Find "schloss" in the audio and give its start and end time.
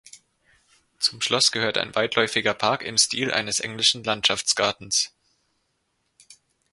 1.21-1.51